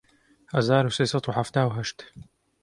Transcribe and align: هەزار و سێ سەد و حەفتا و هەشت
هەزار 0.53 0.83
و 0.87 0.95
سێ 0.97 1.05
سەد 1.11 1.25
و 1.27 1.35
حەفتا 1.37 1.61
و 1.65 1.75
هەشت 1.77 1.97